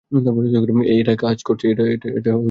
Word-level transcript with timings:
এটা 0.91 1.15
কাজ 1.15 1.37
করছে। 1.43 1.67